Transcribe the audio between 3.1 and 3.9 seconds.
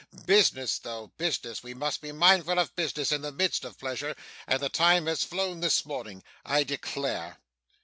in the midst of